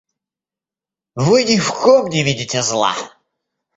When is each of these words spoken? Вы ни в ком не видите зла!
Вы 1.27 1.43
ни 1.43 1.59
в 1.59 1.69
ком 1.71 2.09
не 2.09 2.23
видите 2.23 2.63
зла! 2.63 2.95